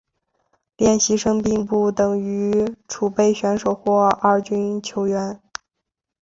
[0.77, 5.39] 练习生并不等于储备选手或二军球员。